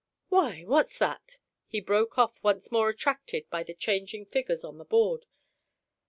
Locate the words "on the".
4.65-4.83